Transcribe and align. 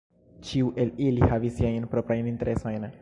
Ĉiu 0.47 0.71
el 0.83 0.93
ili 1.09 1.29
havis 1.33 1.55
siajn 1.59 1.87
proprajn 1.93 2.33
interesojn. 2.33 2.91